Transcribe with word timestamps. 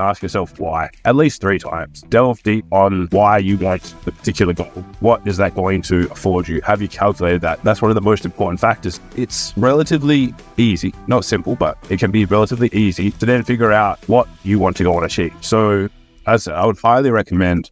ask 0.00 0.22
yourself 0.22 0.58
why 0.58 0.90
at 1.04 1.16
least 1.16 1.40
three 1.40 1.58
times. 1.58 2.02
Delve 2.02 2.42
deep 2.42 2.64
on 2.72 3.08
why 3.10 3.38
you 3.38 3.56
want 3.58 3.94
the 4.04 4.12
particular 4.12 4.52
goal. 4.52 4.66
What 5.00 5.26
is 5.26 5.36
that 5.36 5.54
going 5.54 5.82
to 5.82 6.08
afford 6.10 6.48
you? 6.48 6.60
Have 6.62 6.82
you 6.82 6.88
calculated 6.88 7.40
that? 7.42 7.62
That's 7.62 7.82
one 7.82 7.90
of 7.90 7.94
the 7.94 8.00
most 8.00 8.24
important 8.24 8.60
factors. 8.60 9.00
It's 9.16 9.52
relatively 9.56 10.34
easy, 10.56 10.94
not 11.06 11.24
simple, 11.24 11.56
but 11.56 11.78
it 11.88 11.98
can 11.98 12.10
be 12.10 12.24
relatively 12.24 12.68
easy 12.72 13.10
to 13.12 13.26
then 13.26 13.42
figure 13.42 13.72
out 13.72 13.98
what 14.08 14.28
you 14.42 14.58
want 14.58 14.76
to 14.78 14.84
go 14.84 14.96
and 14.96 15.04
achieve. 15.04 15.34
So, 15.40 15.88
as 16.26 16.48
I 16.48 16.64
would 16.66 16.78
highly 16.78 17.10
recommend 17.10 17.70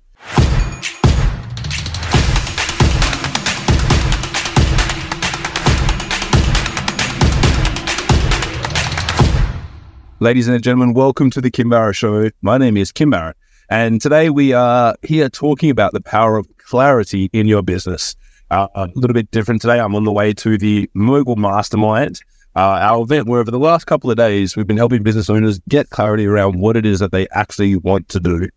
Ladies 10.20 10.48
and 10.48 10.60
gentlemen, 10.60 10.94
welcome 10.94 11.30
to 11.30 11.40
the 11.40 11.48
Kim 11.48 11.70
Barrett 11.70 11.94
Show. 11.94 12.28
My 12.42 12.58
name 12.58 12.76
is 12.76 12.90
Kim 12.90 13.10
Barrett, 13.10 13.36
and 13.70 14.00
today 14.00 14.30
we 14.30 14.52
are 14.52 14.96
here 15.04 15.28
talking 15.28 15.70
about 15.70 15.92
the 15.92 16.00
power 16.00 16.36
of 16.36 16.48
clarity 16.56 17.30
in 17.32 17.46
your 17.46 17.62
business. 17.62 18.16
Uh, 18.50 18.66
a 18.74 18.88
little 18.96 19.14
bit 19.14 19.30
different 19.30 19.62
today. 19.62 19.78
I'm 19.78 19.94
on 19.94 20.02
the 20.02 20.10
way 20.10 20.32
to 20.32 20.58
the 20.58 20.90
Mogul 20.92 21.36
Mastermind, 21.36 22.20
uh, 22.56 22.58
our 22.58 23.04
event 23.04 23.28
where 23.28 23.38
over 23.38 23.52
the 23.52 23.60
last 23.60 23.84
couple 23.84 24.10
of 24.10 24.16
days 24.16 24.56
we've 24.56 24.66
been 24.66 24.76
helping 24.76 25.04
business 25.04 25.30
owners 25.30 25.60
get 25.68 25.90
clarity 25.90 26.26
around 26.26 26.58
what 26.58 26.76
it 26.76 26.84
is 26.84 26.98
that 26.98 27.12
they 27.12 27.28
actually 27.28 27.76
want 27.76 28.08
to 28.08 28.18
do. 28.18 28.48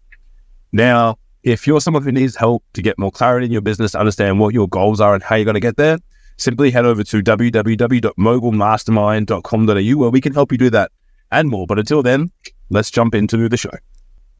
Now, 0.71 1.19
if 1.43 1.67
you're 1.67 1.79
someone 1.79 2.01
who 2.01 2.11
needs 2.11 2.35
help 2.35 2.63
to 2.73 2.81
get 2.81 2.97
more 2.97 3.11
clarity 3.11 3.45
in 3.45 3.51
your 3.51 3.61
business, 3.61 3.93
understand 3.93 4.39
what 4.39 4.55
your 4.55 4.67
goals 4.67 4.99
are 4.99 5.13
and 5.13 5.21
how 5.21 5.35
you're 5.35 5.45
going 5.45 5.53
to 5.53 5.59
get 5.59 5.77
there, 5.77 5.99
simply 6.37 6.71
head 6.71 6.85
over 6.85 7.03
to 7.03 7.21
www.mogulmastermind.com.au 7.21 9.99
where 9.99 10.09
we 10.09 10.21
can 10.21 10.33
help 10.33 10.51
you 10.51 10.57
do 10.57 10.71
that 10.71 10.91
and 11.31 11.49
more. 11.49 11.67
But 11.67 11.79
until 11.79 12.03
then, 12.03 12.31
let's 12.69 12.91
jump 12.91 13.15
into 13.15 13.49
the 13.49 13.57
show. 13.57 13.71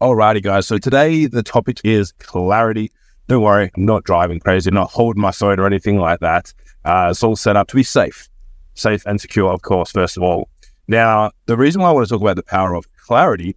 Alrighty, 0.02 0.41
guys. 0.41 0.68
So 0.68 0.77
today 0.77 1.27
the 1.27 1.44
topic 1.44 1.80
is 1.84 2.12
clarity. 2.14 2.91
Don't 3.28 3.44
worry, 3.44 3.72
I'm 3.78 3.86
not 3.86 4.03
driving 4.03 4.39
crazy, 4.39 4.70
I'm 4.70 4.75
not 4.75 4.92
holding 4.92 5.22
my 5.22 5.31
phone 5.31 5.59
or 5.59 5.66
anything 5.66 5.98
like 5.98 6.20
that. 6.20 6.53
Uh, 6.83 7.09
it's 7.11 7.23
all 7.23 7.36
set 7.36 7.56
up 7.56 7.67
to 7.70 7.75
be 7.75 7.83
safe, 7.83 8.28
safe 8.73 9.06
and 9.06 9.22
secure, 9.22 9.52
of 9.52 9.61
course, 9.61 9.92
first 9.92 10.17
of 10.17 10.23
all. 10.23 10.50
Now, 10.88 11.31
the 11.45 11.56
reason 11.56 11.81
why 11.81 11.89
I 11.89 11.92
want 11.92 12.08
to 12.08 12.14
talk 12.14 12.22
about 12.22 12.36
the 12.36 12.44
power 12.44 12.73
of 12.73 12.92
clarity 12.98 13.55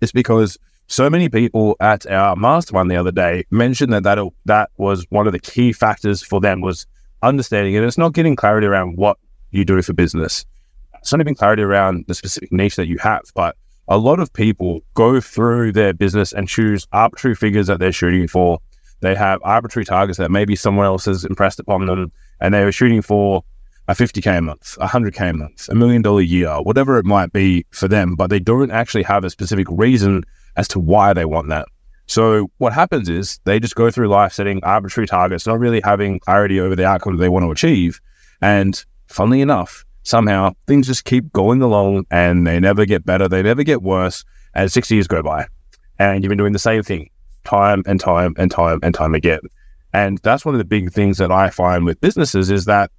is 0.00 0.10
because 0.10 0.58
so 0.86 1.08
many 1.08 1.28
people 1.28 1.76
at 1.78 2.04
our 2.06 2.34
mastermind 2.34 2.90
the 2.90 2.96
other 2.96 3.12
day 3.12 3.44
mentioned 3.50 3.92
that 3.92 4.02
that, 4.02 4.18
that 4.46 4.70
was 4.76 5.06
one 5.10 5.26
of 5.26 5.32
the 5.32 5.38
key 5.38 5.72
factors 5.72 6.22
for 6.22 6.40
them 6.40 6.60
was 6.60 6.86
understanding 7.22 7.74
it. 7.74 7.84
It's 7.84 7.98
not 7.98 8.14
getting 8.14 8.34
clarity 8.34 8.66
around 8.66 8.96
what 8.96 9.18
you 9.50 9.64
do 9.64 9.80
for 9.82 9.92
business 9.92 10.44
it's 11.00 11.12
not 11.12 11.20
even 11.20 11.34
clarity 11.34 11.62
around 11.62 12.04
the 12.08 12.14
specific 12.14 12.52
niche 12.52 12.76
that 12.76 12.86
you 12.86 12.98
have, 12.98 13.22
but 13.34 13.56
a 13.88 13.98
lot 13.98 14.20
of 14.20 14.32
people 14.32 14.80
go 14.94 15.20
through 15.20 15.72
their 15.72 15.92
business 15.92 16.32
and 16.32 16.48
choose 16.48 16.86
arbitrary 16.92 17.34
figures 17.34 17.66
that 17.66 17.80
they're 17.80 17.92
shooting 17.92 18.28
for. 18.28 18.60
They 19.00 19.14
have 19.14 19.40
arbitrary 19.42 19.84
targets 19.84 20.18
that 20.18 20.30
maybe 20.30 20.54
someone 20.54 20.86
else 20.86 21.06
has 21.06 21.24
impressed 21.24 21.58
upon 21.58 21.86
them, 21.86 22.12
and 22.40 22.54
they 22.54 22.64
were 22.64 22.72
shooting 22.72 23.02
for 23.02 23.42
a 23.88 23.94
50k 23.94 24.38
a 24.38 24.40
month, 24.40 24.76
a 24.80 24.86
100k 24.86 25.30
a 25.30 25.32
month, 25.32 25.68
a 25.68 25.74
million 25.74 26.02
dollar 26.02 26.20
year, 26.20 26.54
whatever 26.62 26.98
it 26.98 27.04
might 27.04 27.32
be 27.32 27.66
for 27.70 27.88
them, 27.88 28.14
but 28.14 28.30
they 28.30 28.38
don't 28.38 28.70
actually 28.70 29.02
have 29.02 29.24
a 29.24 29.30
specific 29.30 29.66
reason 29.70 30.22
as 30.56 30.68
to 30.68 30.78
why 30.78 31.12
they 31.12 31.24
want 31.24 31.48
that. 31.48 31.66
So 32.06 32.50
what 32.58 32.72
happens 32.72 33.08
is 33.08 33.40
they 33.44 33.58
just 33.58 33.74
go 33.74 33.90
through 33.90 34.08
life 34.08 34.32
setting 34.32 34.62
arbitrary 34.62 35.06
targets, 35.06 35.46
not 35.46 35.58
really 35.58 35.80
having 35.80 36.20
clarity 36.20 36.60
over 36.60 36.76
the 36.76 36.84
outcome 36.84 37.16
that 37.16 37.20
they 37.20 37.28
want 37.28 37.44
to 37.44 37.50
achieve. 37.50 38.00
And 38.40 38.84
funnily 39.08 39.40
enough, 39.40 39.84
somehow 40.02 40.52
things 40.66 40.86
just 40.86 41.04
keep 41.04 41.32
going 41.32 41.62
along 41.62 42.06
and 42.10 42.46
they 42.46 42.58
never 42.60 42.84
get 42.84 43.04
better, 43.04 43.28
they 43.28 43.42
never 43.42 43.62
get 43.62 43.82
worse 43.82 44.24
as 44.54 44.72
six 44.72 44.90
years 44.90 45.06
go 45.06 45.22
by. 45.22 45.46
And 45.98 46.22
you've 46.22 46.30
been 46.30 46.38
doing 46.38 46.52
the 46.52 46.58
same 46.58 46.82
thing 46.82 47.10
time 47.44 47.82
and 47.86 48.00
time 48.00 48.34
and 48.36 48.50
time 48.50 48.80
and 48.82 48.94
time 48.94 49.14
again. 49.14 49.40
And 49.92 50.18
that's 50.18 50.44
one 50.44 50.54
of 50.54 50.58
the 50.58 50.64
big 50.64 50.92
things 50.92 51.18
that 51.18 51.32
I 51.32 51.50
find 51.50 51.84
with 51.84 52.00
businesses 52.00 52.50
is 52.50 52.66
that 52.66 52.90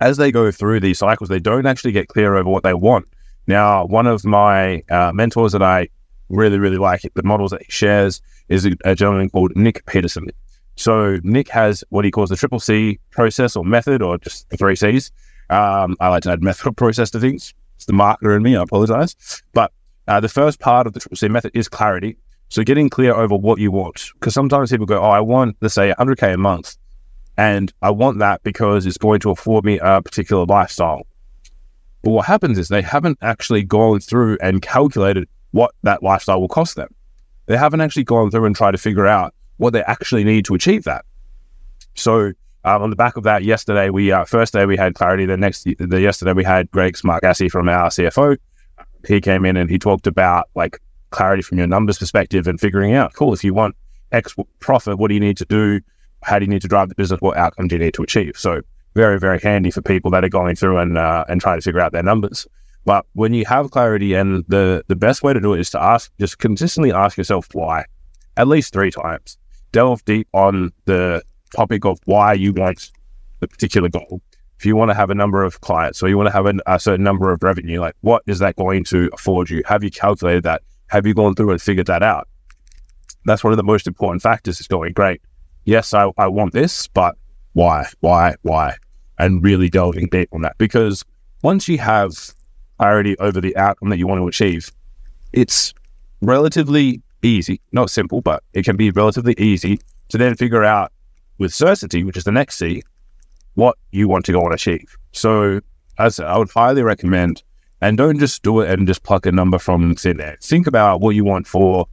as 0.00 0.16
they 0.16 0.32
go 0.32 0.50
through 0.50 0.80
these 0.80 0.98
cycles, 0.98 1.28
they 1.28 1.38
don't 1.38 1.66
actually 1.66 1.92
get 1.92 2.08
clear 2.08 2.34
over 2.34 2.50
what 2.50 2.64
they 2.64 2.74
want. 2.74 3.06
Now, 3.46 3.86
one 3.86 4.06
of 4.06 4.24
my 4.24 4.82
uh, 4.90 5.12
mentors 5.12 5.52
that 5.52 5.62
I 5.62 5.88
really, 6.28 6.58
really 6.58 6.76
like, 6.76 7.02
the 7.14 7.22
models 7.22 7.50
that 7.52 7.62
he 7.62 7.70
shares, 7.70 8.20
is 8.48 8.66
a, 8.66 8.72
a 8.84 8.94
gentleman 8.94 9.30
called 9.30 9.52
Nick 9.56 9.84
Peterson. 9.86 10.28
So 10.76 11.18
Nick 11.22 11.48
has 11.48 11.84
what 11.90 12.04
he 12.04 12.10
calls 12.10 12.30
the 12.30 12.36
triple 12.36 12.60
C 12.60 12.98
process 13.10 13.56
or 13.56 13.64
method, 13.64 14.02
or 14.02 14.18
just 14.18 14.48
the 14.50 14.56
three 14.56 14.76
C's. 14.76 15.10
Um, 15.50 15.96
I 16.00 16.08
like 16.08 16.22
to 16.24 16.30
add 16.30 16.42
method 16.42 16.76
process 16.76 17.10
to 17.10 17.20
things. 17.20 17.54
It's 17.76 17.86
the 17.86 17.92
marketer 17.92 18.36
in 18.36 18.42
me. 18.42 18.56
I 18.56 18.62
apologize. 18.62 19.42
But 19.52 19.72
uh, 20.08 20.20
the 20.20 20.28
first 20.28 20.60
part 20.60 20.86
of 20.86 20.92
the 20.92 21.00
triple 21.00 21.16
C 21.16 21.28
method 21.28 21.52
is 21.54 21.68
clarity. 21.68 22.16
So 22.48 22.62
getting 22.62 22.90
clear 22.90 23.14
over 23.14 23.34
what 23.34 23.58
you 23.58 23.70
want. 23.70 24.10
Because 24.14 24.34
sometimes 24.34 24.70
people 24.70 24.86
go, 24.86 25.00
oh, 25.00 25.10
I 25.10 25.20
want, 25.20 25.56
let's 25.60 25.74
say, 25.74 25.92
100K 25.98 26.34
a 26.34 26.36
month. 26.36 26.76
And 27.36 27.72
I 27.80 27.90
want 27.90 28.18
that 28.18 28.42
because 28.42 28.84
it's 28.84 28.98
going 28.98 29.20
to 29.20 29.30
afford 29.30 29.64
me 29.64 29.78
a 29.78 30.02
particular 30.02 30.44
lifestyle. 30.44 31.06
But 32.02 32.10
what 32.10 32.26
happens 32.26 32.58
is 32.58 32.68
they 32.68 32.82
haven't 32.82 33.18
actually 33.22 33.62
gone 33.62 34.00
through 34.00 34.36
and 34.42 34.60
calculated 34.60 35.28
what 35.52 35.74
that 35.82 36.02
lifestyle 36.02 36.40
will 36.40 36.48
cost 36.48 36.76
them. 36.76 36.94
They 37.46 37.56
haven't 37.56 37.80
actually 37.80 38.04
gone 38.04 38.30
through 38.30 38.44
and 38.44 38.56
tried 38.56 38.72
to 38.72 38.78
figure 38.78 39.06
out 39.06 39.34
what 39.56 39.72
they 39.72 39.82
actually 39.84 40.24
need 40.24 40.44
to 40.46 40.54
achieve 40.54 40.84
that. 40.84 41.04
So 41.94 42.32
um, 42.64 42.82
on 42.82 42.90
the 42.90 42.96
back 42.96 43.16
of 43.16 43.24
that, 43.24 43.42
yesterday 43.42 43.90
we 43.90 44.12
uh, 44.12 44.24
first 44.24 44.52
day 44.52 44.66
we 44.66 44.76
had 44.76 44.94
clarity. 44.94 45.26
The 45.26 45.36
next 45.36 45.66
the 45.78 46.00
yesterday 46.00 46.32
we 46.32 46.44
had 46.44 46.70
Greg 46.70 46.94
Smargiassi 46.94 47.50
from 47.50 47.68
our 47.68 47.88
CFO. 47.88 48.36
He 49.06 49.20
came 49.20 49.44
in 49.44 49.56
and 49.56 49.68
he 49.68 49.78
talked 49.78 50.06
about 50.06 50.48
like 50.54 50.80
clarity 51.10 51.42
from 51.42 51.58
your 51.58 51.66
numbers 51.66 51.98
perspective 51.98 52.46
and 52.46 52.60
figuring 52.60 52.94
out, 52.94 53.14
cool, 53.14 53.32
if 53.32 53.42
you 53.42 53.52
want 53.52 53.74
X 54.12 54.34
profit, 54.60 54.98
what 54.98 55.08
do 55.08 55.14
you 55.14 55.20
need 55.20 55.36
to 55.38 55.44
do? 55.44 55.80
How 56.22 56.38
do 56.38 56.44
you 56.44 56.50
need 56.50 56.62
to 56.62 56.68
drive 56.68 56.88
the 56.88 56.94
business? 56.94 57.20
What 57.20 57.36
outcome 57.36 57.66
do 57.66 57.74
you 57.74 57.80
need 57.80 57.94
to 57.94 58.02
achieve? 58.02 58.36
So 58.36 58.62
very 58.94 59.18
very 59.18 59.40
handy 59.40 59.70
for 59.70 59.82
people 59.82 60.10
that 60.12 60.24
are 60.24 60.28
going 60.28 60.54
through 60.54 60.78
and 60.78 60.96
uh, 60.96 61.24
and 61.28 61.40
trying 61.40 61.58
to 61.58 61.62
figure 61.62 61.80
out 61.80 61.92
their 61.92 62.02
numbers. 62.04 62.46
But 62.84 63.06
when 63.12 63.32
you 63.32 63.44
have 63.46 63.70
clarity, 63.70 64.14
and 64.14 64.44
the 64.48 64.84
the 64.88 64.96
best 64.96 65.22
way 65.22 65.32
to 65.32 65.40
do 65.40 65.54
it 65.54 65.60
is 65.60 65.70
to 65.70 65.82
ask, 65.82 66.12
just 66.20 66.38
consistently 66.38 66.92
ask 66.92 67.16
yourself 67.16 67.48
why, 67.52 67.84
at 68.36 68.48
least 68.48 68.72
three 68.72 68.90
times. 68.90 69.38
Delve 69.72 70.04
deep 70.04 70.28
on 70.32 70.72
the 70.84 71.22
topic 71.54 71.84
of 71.84 71.98
why 72.04 72.32
you 72.32 72.52
want 72.52 72.90
the 73.40 73.48
particular 73.48 73.88
goal. 73.88 74.20
If 74.58 74.66
you 74.66 74.76
want 74.76 74.90
to 74.90 74.94
have 74.94 75.10
a 75.10 75.14
number 75.14 75.42
of 75.42 75.60
clients 75.60 76.02
or 76.02 76.08
you 76.08 76.16
want 76.16 76.28
to 76.28 76.32
have 76.32 76.46
a, 76.46 76.54
a 76.66 76.78
certain 76.78 77.02
number 77.02 77.32
of 77.32 77.42
revenue, 77.42 77.80
like 77.80 77.96
what 78.02 78.22
is 78.26 78.38
that 78.38 78.56
going 78.56 78.84
to 78.84 79.10
afford 79.12 79.50
you? 79.50 79.62
Have 79.66 79.82
you 79.82 79.90
calculated 79.90 80.44
that? 80.44 80.62
Have 80.88 81.06
you 81.06 81.14
gone 81.14 81.34
through 81.34 81.50
and 81.50 81.60
figured 81.60 81.86
that 81.86 82.02
out? 82.02 82.28
That's 83.24 83.42
one 83.42 83.52
of 83.52 83.56
the 83.56 83.64
most 83.64 83.86
important 83.86 84.22
factors 84.22 84.60
is 84.60 84.68
going, 84.68 84.92
great. 84.92 85.20
Yes, 85.64 85.94
I, 85.94 86.10
I 86.18 86.26
want 86.28 86.52
this, 86.52 86.86
but 86.88 87.16
why, 87.54 87.86
why, 88.00 88.34
why? 88.42 88.76
And 89.18 89.42
really 89.42 89.68
delving 89.68 90.08
deep 90.08 90.28
on 90.32 90.42
that. 90.42 90.58
Because 90.58 91.04
once 91.42 91.68
you 91.68 91.78
have 91.78 92.12
clarity 92.78 93.16
over 93.18 93.40
the 93.40 93.56
outcome 93.56 93.90
that 93.90 93.98
you 93.98 94.06
want 94.06 94.20
to 94.20 94.28
achieve, 94.28 94.70
it's 95.32 95.72
relatively 96.20 97.02
easy, 97.22 97.60
not 97.72 97.90
simple, 97.90 98.20
but 98.20 98.42
it 98.52 98.64
can 98.64 98.76
be 98.76 98.90
relatively 98.90 99.34
easy 99.38 99.80
to 100.08 100.18
then 100.18 100.34
figure 100.34 100.64
out 100.64 100.91
with 101.42 101.52
certainty, 101.52 102.04
which 102.04 102.16
is 102.16 102.24
the 102.24 102.32
next 102.32 102.56
C, 102.56 102.82
what 103.54 103.76
you 103.90 104.08
want 104.08 104.24
to 104.26 104.32
go 104.32 104.42
and 104.42 104.54
achieve. 104.54 104.96
So, 105.12 105.60
as 105.98 106.18
I 106.18 106.38
would 106.38 106.50
highly 106.50 106.82
recommend, 106.82 107.42
and 107.82 107.98
don't 107.98 108.18
just 108.18 108.42
do 108.42 108.60
it 108.60 108.70
and 108.70 108.86
just 108.86 109.02
pluck 109.02 109.26
a 109.26 109.32
number 109.32 109.58
from 109.58 109.94
thin 109.96 110.20
air. 110.20 110.38
Think 110.40 110.66
about 110.66 111.00
what 111.00 111.16
you 111.16 111.24
want 111.24 111.46
for 111.46 111.86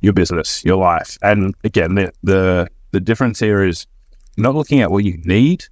your 0.00 0.12
business, 0.12 0.64
your 0.64 0.76
life. 0.76 1.16
And 1.22 1.54
again, 1.64 1.94
the, 1.94 2.12
the 2.22 2.68
the 2.90 3.00
difference 3.00 3.38
here 3.38 3.64
is 3.64 3.86
not 4.36 4.54
looking 4.54 4.80
at 4.80 4.90
what 4.90 5.04
you 5.04 5.18
need, 5.24 5.64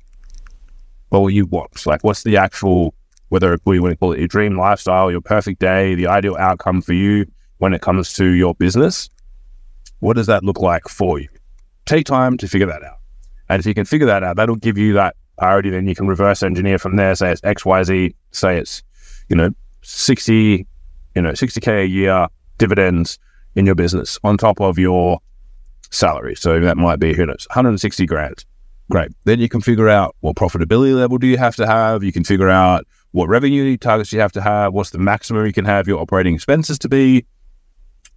but 1.10 1.20
what 1.20 1.34
you 1.34 1.46
want. 1.46 1.86
Like, 1.86 2.04
what's 2.04 2.22
the 2.22 2.36
actual, 2.36 2.94
whether 3.28 3.58
we 3.64 3.80
want 3.80 3.92
to 3.92 3.96
call 3.96 4.12
it 4.12 4.20
your 4.20 4.28
dream 4.28 4.56
lifestyle, 4.56 5.10
your 5.10 5.20
perfect 5.20 5.58
day, 5.58 5.94
the 5.94 6.06
ideal 6.06 6.36
outcome 6.36 6.80
for 6.80 6.92
you 6.92 7.26
when 7.58 7.74
it 7.74 7.82
comes 7.82 8.12
to 8.14 8.26
your 8.26 8.54
business? 8.54 9.10
What 10.00 10.16
does 10.16 10.26
that 10.28 10.44
look 10.44 10.60
like 10.60 10.88
for 10.88 11.18
you? 11.18 11.28
Take 11.84 12.06
time 12.06 12.36
to 12.38 12.48
figure 12.48 12.66
that 12.68 12.82
out. 12.82 12.98
And 13.48 13.60
if 13.60 13.66
you 13.66 13.74
can 13.74 13.84
figure 13.84 14.06
that 14.06 14.22
out, 14.22 14.36
that'll 14.36 14.56
give 14.56 14.78
you 14.78 14.94
that 14.94 15.16
priority. 15.38 15.70
Then 15.70 15.86
you 15.86 15.94
can 15.94 16.06
reverse 16.06 16.42
engineer 16.42 16.78
from 16.78 16.96
there. 16.96 17.14
Say 17.14 17.32
it's 17.32 17.42
X, 17.44 17.64
Y, 17.64 17.82
Z. 17.82 18.14
Say 18.30 18.58
it's, 18.58 18.82
you 19.28 19.36
know, 19.36 19.50
60, 19.82 20.66
you 21.14 21.22
know, 21.22 21.30
60K 21.30 21.82
a 21.82 21.86
year 21.86 22.28
dividends 22.58 23.18
in 23.54 23.66
your 23.66 23.74
business 23.74 24.18
on 24.24 24.36
top 24.36 24.60
of 24.60 24.78
your 24.78 25.20
salary. 25.90 26.34
So 26.34 26.60
that 26.60 26.76
might 26.76 26.98
be, 26.98 27.14
who 27.14 27.26
knows, 27.26 27.46
160 27.50 28.06
grand. 28.06 28.44
Great. 28.90 29.10
Then 29.24 29.40
you 29.40 29.48
can 29.48 29.60
figure 29.60 29.88
out 29.88 30.14
what 30.20 30.36
profitability 30.36 30.94
level 30.94 31.18
do 31.18 31.26
you 31.26 31.38
have 31.38 31.56
to 31.56 31.66
have. 31.66 32.02
You 32.02 32.12
can 32.12 32.24
figure 32.24 32.50
out 32.50 32.86
what 33.12 33.28
revenue 33.28 33.76
targets 33.76 34.12
you 34.12 34.20
have 34.20 34.32
to 34.32 34.42
have. 34.42 34.72
What's 34.74 34.90
the 34.90 34.98
maximum 34.98 35.46
you 35.46 35.52
can 35.52 35.64
have 35.64 35.88
your 35.88 36.00
operating 36.00 36.34
expenses 36.34 36.78
to 36.80 36.88
be. 36.88 37.24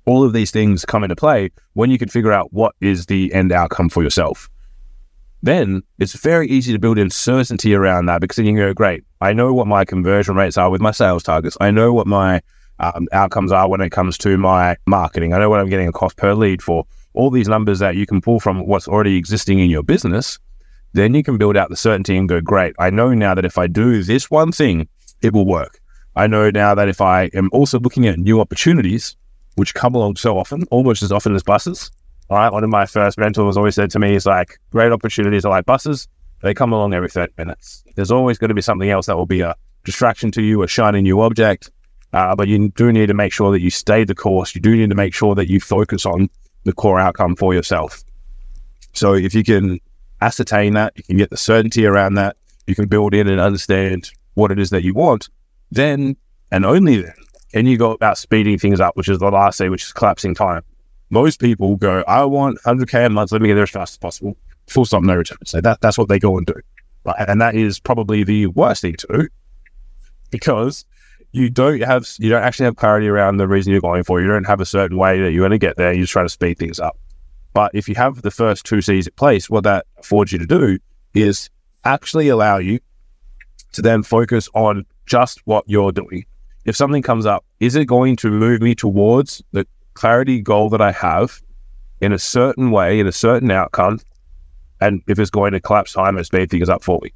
All 0.06 0.24
of 0.24 0.34
these 0.34 0.52
things 0.52 0.86
come 0.86 1.04
into 1.04 1.16
play 1.16 1.52
when 1.74 1.92
you 1.92 1.98
can 1.98 2.10
figure 2.10 2.32
out 2.32 2.52
what 2.54 2.76
is 2.82 3.06
the 3.06 3.34
end 3.34 3.52
outcome 3.52 3.90
for 3.90 4.04
yourself 4.04 4.50
then 5.44 5.84
it's 6.00 6.14
very 6.14 6.48
easy 6.48 6.74
to 6.74 6.80
build 6.80 6.98
in 6.98 7.10
certainty 7.10 7.74
around 7.74 8.08
that 8.08 8.22
because 8.22 8.38
then 8.38 8.46
you 8.46 8.54
can 8.54 8.60
go, 8.60 8.74
great, 8.74 9.04
I 9.22 9.34
know 9.34 9.54
what 9.54 9.68
my 9.68 9.86
conversion 9.86 10.36
rates 10.36 10.58
are 10.58 10.70
with 10.70 10.82
my 10.82 10.92
sales 10.92 11.24
targets. 11.24 11.58
I 11.62 11.72
know 11.72 11.94
what 11.94 12.08
my 12.08 12.42
um, 12.80 13.08
outcomes 13.12 13.52
are 13.52 13.70
when 13.70 13.82
it 13.82 13.92
comes 13.92 14.18
to 14.20 14.38
my 14.38 14.78
marketing. 14.86 15.34
I 15.34 15.40
know 15.40 15.50
what 15.50 15.60
I'm 15.60 15.70
getting 15.70 15.88
a 15.88 15.92
cost 15.92 16.18
per 16.18 16.34
lead 16.34 16.62
for. 16.62 16.86
All 17.14 17.30
these 17.30 17.48
numbers 17.48 17.80
that 17.80 17.96
you 17.96 18.06
can 18.06 18.22
pull 18.22 18.40
from 18.40 18.68
what's 18.68 18.88
already 18.88 19.16
existing 19.16 19.60
in 19.60 19.70
your 19.70 19.84
business, 19.84 20.38
then 20.94 21.14
you 21.14 21.24
can 21.24 21.38
build 21.38 21.58
out 21.58 21.70
the 21.70 21.76
certainty 21.76 22.16
and 22.18 22.30
go, 22.30 22.42
great, 22.42 22.76
I 22.80 22.90
know 22.90 23.14
now 23.14 23.34
that 23.34 23.46
if 23.46 23.58
I 23.58 23.68
do 23.68 24.04
this 24.04 24.30
one 24.30 24.52
thing, 24.52 24.88
it 25.22 25.34
will 25.34 25.46
work. 25.46 25.80
I 26.16 26.28
know 26.28 26.50
now 26.50 26.74
that 26.76 26.90
if 26.90 27.02
I 27.02 27.26
am 27.34 27.50
also 27.52 27.80
looking 27.80 28.08
at 28.08 28.18
new 28.18 28.40
opportunities, 28.40 29.16
which 29.56 29.74
come 29.74 29.96
along 29.96 30.16
so 30.16 30.38
often, 30.38 30.64
almost 30.72 31.04
as 31.04 31.12
often 31.12 31.36
as 31.36 31.44
buses. 31.44 31.92
Right. 32.30 32.52
One 32.52 32.64
of 32.64 32.70
my 32.70 32.86
first 32.86 33.18
mentors 33.18 33.56
always 33.58 33.76
said 33.76 33.90
to 33.92 34.00
me, 34.00 34.16
is 34.16 34.26
like, 34.26 34.60
great 34.72 34.92
opportunities 34.92 35.46
are 35.46 35.50
like 35.50 35.66
buses. 35.66 36.08
They 36.42 36.54
come 36.54 36.74
along 36.74 36.94
every 36.94 37.10
30 37.10 37.34
minutes. 37.38 37.84
There's 37.96 38.12
always 38.12 38.38
going 38.38 38.50
to 38.50 38.56
be 38.56 38.62
something 38.62 38.90
else 38.90 39.06
that 39.06 39.18
will 39.18 39.26
be 39.26 39.42
a 39.42 39.56
distraction 39.86 40.32
to 40.32 40.42
you, 40.42 40.62
a 40.62 40.68
shiny 40.68 41.02
new 41.02 41.22
object. 41.22 41.72
Uh, 42.14 42.36
but 42.36 42.48
you 42.48 42.70
do 42.70 42.92
need 42.92 43.08
to 43.08 43.14
make 43.14 43.34
sure 43.34 43.52
that 43.52 43.62
you 43.62 43.70
stay 43.70 44.04
the 44.04 44.16
course. 44.16 44.54
You 44.56 44.62
do 44.62 44.76
need 44.76 44.90
to 44.90 44.96
make 44.96 45.14
sure 45.14 45.36
that 45.36 45.50
you 45.50 45.60
focus 45.60 46.06
on 46.06 46.30
the 46.64 46.74
core 46.74 47.00
outcome 47.00 47.36
for 47.36 47.54
yourself. 47.54 48.04
So 48.94 49.14
if 49.14 49.34
you 49.34 49.44
can 49.44 49.80
ascertain 50.22 50.74
that, 50.74 50.94
you 50.96 51.04
can 51.04 51.18
get 51.18 51.30
the 51.30 51.38
certainty 51.38 51.86
around 51.86 52.16
that, 52.16 52.36
you 52.66 52.76
can 52.76 52.88
build 52.88 53.14
in 53.14 53.28
and 53.28 53.40
understand 53.40 54.12
what 54.34 54.52
it 54.52 54.60
is 54.60 54.70
that 54.72 54.84
you 54.84 54.94
want, 54.94 55.30
then 55.72 56.16
and 56.52 56.66
only 56.66 57.02
then 57.02 57.14
can 57.52 57.66
you 57.66 57.78
go 57.78 57.92
about 57.92 58.18
speeding 58.18 58.58
things 58.58 58.80
up, 58.80 58.96
which 58.98 59.10
is 59.10 59.20
the 59.20 59.30
last 59.30 59.58
thing, 59.58 59.72
which 59.72 59.84
is 59.84 59.94
collapsing 59.94 60.36
time. 60.36 60.64
Most 61.10 61.40
people 61.40 61.76
go, 61.78 62.04
I 62.08 62.24
want 62.26 62.60
100K 62.66 63.06
a 63.06 63.10
month, 63.10 63.32
let 63.32 63.42
me 63.42 63.48
get 63.48 63.56
there 63.56 63.64
as 63.64 63.70
fast 63.70 63.94
as 63.94 63.98
possible. 63.98 64.38
Full 64.68 64.86
stop, 64.86 65.04
no 65.04 65.16
return. 65.16 65.38
So 65.46 65.62
that, 65.62 65.80
that's 65.82 65.98
what 65.98 66.10
they 66.10 66.20
go 66.20 66.38
and 66.38 66.46
do. 66.46 66.56
Right? 67.06 67.16
And 67.28 67.40
that 67.40 67.56
is 67.56 67.80
probably 67.80 68.24
the 68.24 68.48
worst 68.48 68.82
thing 68.82 68.96
to 68.96 69.08
do 69.08 69.28
because 70.30 70.86
you 71.32 71.50
don't 71.50 71.82
have, 71.82 72.06
you 72.20 72.30
don't 72.30 72.44
actually 72.44 72.66
have 72.66 72.76
clarity 72.76 73.08
around 73.08 73.38
the 73.38 73.48
reason 73.48 73.72
you're 73.72 73.82
going 73.82 74.04
for. 74.04 74.22
You 74.22 74.28
don't 74.28 74.46
have 74.46 74.60
a 74.60 74.66
certain 74.66 74.98
way 74.98 75.22
that 75.22 75.32
you're 75.32 75.42
going 75.42 75.52
to 75.52 75.58
get 75.58 75.78
there. 75.78 75.94
You're 75.94 76.04
just 76.04 76.14
trying 76.14 76.26
to 76.26 76.30
speed 76.30 76.58
things 76.58 76.80
up. 76.80 76.98
But 77.54 77.72
if 77.74 77.88
you 77.88 77.96
have 77.96 78.22
the 78.22 78.32
first 78.32 78.66
two 78.66 78.82
C's 78.82 79.08
in 79.08 79.14
place, 79.14 79.50
what 79.50 79.64
that 79.64 79.86
affords 79.98 80.32
you 80.32 80.40
to 80.40 80.46
do 80.46 80.78
is 81.14 81.50
actually 81.86 82.28
allow 82.28 82.58
you 82.58 82.80
to 83.72 83.82
then 83.82 84.04
focus 84.04 84.50
on 84.54 84.86
just 85.06 85.42
what 85.46 85.64
you're 85.68 85.92
doing. 85.92 86.26
If 86.66 86.76
something 86.76 87.02
comes 87.02 87.26
up, 87.26 87.46
is 87.60 87.76
it 87.76 87.86
going 87.86 88.18
to 88.18 88.30
move 88.30 88.62
me 88.62 88.76
towards 88.76 89.42
the 89.54 89.66
clarity 89.98 90.42
goal 90.42 90.70
that 90.70 90.82
I 90.82 90.92
have 90.92 91.42
in 92.02 92.14
a 92.14 92.20
certain 92.20 92.72
way, 92.72 93.00
in 93.00 93.08
a 93.08 93.12
certain 93.12 93.50
outcome? 93.52 94.00
And 94.80 95.02
if 95.08 95.18
it's 95.18 95.32
going 95.32 95.54
to 95.54 95.60
collapse 95.60 95.94
time 95.94 96.18
and 96.18 96.26
speed 96.26 96.52
things 96.52 96.70
up 96.70 96.84
for 96.84 97.00
me. 97.02 97.12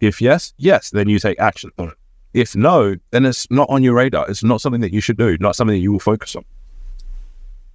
If 0.00 0.20
yes, 0.20 0.54
yes, 0.56 0.90
then 0.90 1.08
you 1.08 1.18
take 1.18 1.38
action 1.38 1.70
on 1.78 1.88
it. 1.88 1.94
If 2.32 2.56
no, 2.56 2.96
then 3.10 3.26
it's 3.26 3.48
not 3.50 3.68
on 3.68 3.82
your 3.82 3.94
radar. 3.94 4.28
It's 4.28 4.42
not 4.42 4.60
something 4.60 4.80
that 4.80 4.92
you 4.92 5.00
should 5.00 5.18
do, 5.18 5.36
not 5.38 5.54
something 5.54 5.76
that 5.76 5.82
you 5.82 5.92
will 5.92 6.00
focus 6.00 6.34
on. 6.34 6.44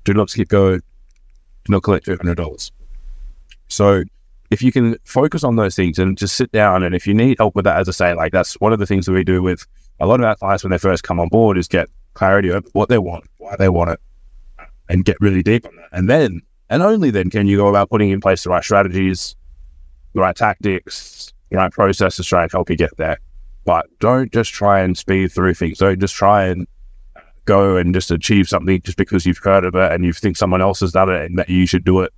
Do 0.03 0.13
not 0.13 0.29
skip 0.29 0.49
go, 0.49 0.77
do 0.77 0.81
not 1.69 1.83
collect 1.83 2.07
$200. 2.07 2.71
So 3.67 4.03
if 4.49 4.63
you 4.63 4.71
can 4.71 4.97
focus 5.05 5.43
on 5.43 5.55
those 5.55 5.75
things 5.75 5.99
and 5.99 6.17
just 6.17 6.35
sit 6.35 6.51
down, 6.51 6.83
and 6.83 6.95
if 6.95 7.05
you 7.05 7.13
need 7.13 7.37
help 7.37 7.55
with 7.55 7.65
that, 7.65 7.77
as 7.77 7.87
I 7.87 7.91
say, 7.91 8.13
like 8.15 8.31
that's 8.31 8.55
one 8.55 8.73
of 8.73 8.79
the 8.79 8.87
things 8.87 9.05
that 9.05 9.11
we 9.11 9.23
do 9.23 9.43
with 9.43 9.65
a 9.99 10.07
lot 10.07 10.19
of 10.19 10.25
our 10.25 10.35
clients 10.35 10.63
when 10.63 10.71
they 10.71 10.77
first 10.77 11.03
come 11.03 11.19
on 11.19 11.29
board 11.29 11.57
is 11.57 11.67
get 11.67 11.87
clarity 12.15 12.49
of 12.49 12.67
what 12.73 12.89
they 12.89 12.97
want, 12.97 13.25
why 13.37 13.55
they 13.57 13.69
want 13.69 13.91
it, 13.91 13.99
and 14.89 15.05
get 15.05 15.17
really 15.19 15.43
deep 15.43 15.65
on 15.65 15.75
that. 15.77 15.89
And 15.91 16.09
then, 16.09 16.41
and 16.69 16.83
only 16.83 17.11
then, 17.11 17.29
can 17.29 17.47
you 17.47 17.57
go 17.57 17.67
about 17.67 17.89
putting 17.89 18.09
in 18.09 18.19
place 18.19 18.43
the 18.43 18.49
right 18.49 18.63
strategies, 18.63 19.35
the 20.13 20.21
right 20.21 20.35
tactics, 20.35 21.33
the 21.49 21.57
right 21.57 21.71
processes 21.71 22.25
to 22.25 22.29
try 22.29 22.43
and 22.43 22.51
help 22.51 22.69
you 22.69 22.75
get 22.75 22.95
there. 22.97 23.19
But 23.65 23.87
don't 23.99 24.31
just 24.31 24.51
try 24.51 24.81
and 24.81 24.97
speed 24.97 25.31
through 25.31 25.53
things. 25.53 25.77
Don't 25.77 25.99
just 25.99 26.15
try 26.15 26.45
and 26.45 26.67
go 27.45 27.77
and 27.77 27.93
just 27.93 28.11
achieve 28.11 28.47
something 28.47 28.81
just 28.81 28.97
because 28.97 29.25
you've 29.25 29.39
heard 29.39 29.65
of 29.65 29.75
it 29.75 29.91
and 29.91 30.03
you 30.03 30.13
think 30.13 30.37
someone 30.37 30.61
else 30.61 30.79
has 30.81 30.91
done 30.91 31.09
it 31.09 31.25
and 31.25 31.37
that 31.39 31.49
you 31.49 31.65
should 31.65 31.83
do 31.83 32.01
it 32.01 32.13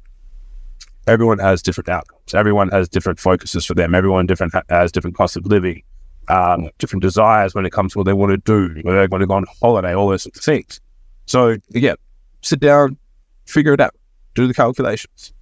everyone 1.08 1.40
has 1.40 1.62
different 1.62 1.90
outcomes. 1.90 2.34
Everyone 2.34 2.70
has 2.70 2.88
different 2.90 3.20
focuses 3.20 3.66
for 3.66 3.74
them. 3.74 3.96
Everyone 3.96 4.26
different 4.26 4.54
has 4.70 4.92
different 4.92 5.16
costs 5.16 5.36
of 5.36 5.46
living, 5.46 5.84
um, 6.28 6.70
different 6.78 7.02
desires 7.02 7.56
when 7.56 7.66
it 7.66 7.72
comes 7.72 7.94
to 7.94 8.00
what 8.00 8.06
they 8.06 8.14
want 8.14 8.32
to 8.32 8.38
do, 8.38 8.82
whether 8.84 9.00
they 9.00 9.08
want 9.08 9.22
to 9.22 9.28
go 9.28 9.36
on 9.36 9.46
holiday, 9.62 9.94
all 9.94 10.10
those 10.10 10.24
sorts 10.24 10.40
of 10.40 10.44
things. 10.44 10.80
So 11.26 11.58
again, 11.74 11.96
sit 12.42 12.60
down, 12.60 12.98
figure 13.46 13.74
it 13.74 13.80
out, 13.80 13.96
do 14.36 14.48
the 14.48 14.54
calculations. 14.54 15.34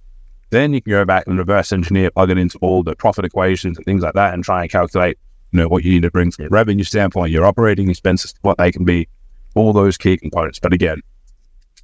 Then 0.50 0.72
you 0.72 0.82
can 0.82 0.90
go 0.90 1.04
back 1.04 1.26
and 1.26 1.38
reverse 1.38 1.72
engineer, 1.72 2.10
plug 2.10 2.30
it 2.30 2.38
into 2.38 2.58
all 2.58 2.82
the 2.82 2.96
profit 2.96 3.24
equations 3.24 3.76
and 3.76 3.84
things 3.84 4.02
like 4.02 4.14
that, 4.14 4.34
and 4.34 4.42
try 4.42 4.62
and 4.62 4.70
calculate, 4.70 5.18
you 5.52 5.58
know, 5.58 5.68
what 5.68 5.84
you 5.84 5.92
need 5.92 6.02
to 6.02 6.10
bring 6.10 6.30
from 6.30 6.46
a 6.46 6.48
revenue 6.48 6.84
standpoint, 6.84 7.30
your 7.30 7.46
operating 7.46 7.88
expenses, 7.88 8.34
what 8.42 8.58
they 8.58 8.72
can 8.72 8.84
be, 8.84 9.08
all 9.54 9.72
those 9.72 9.96
key 9.96 10.16
components. 10.16 10.58
But 10.58 10.72
again, 10.72 11.00